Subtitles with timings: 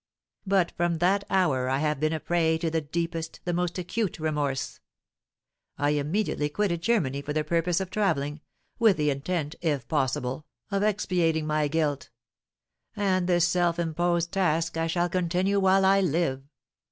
[0.47, 4.17] But from that hour I have been a prey to the deepest, the most acute
[4.17, 4.79] remorse.
[5.77, 8.41] I immediately quitted Germany for the purpose of travelling,
[8.79, 12.09] with the intent, if possible, of expiating my guilt;
[12.95, 16.41] and this self imposed task I shall continue while I live.